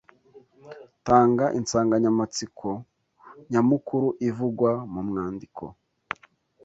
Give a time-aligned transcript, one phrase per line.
[1.07, 2.69] Tanga insanganyamatsiko
[3.51, 5.63] nyamukuru ivugwa mu mwandiko